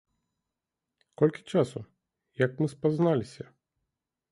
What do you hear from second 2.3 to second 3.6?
як мы спазналіся?